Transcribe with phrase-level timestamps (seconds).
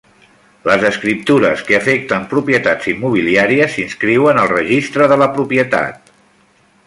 [0.67, 6.11] Les escriptures que afecten propietats immobiliàries s'inscriuen al Registre de la Propietat.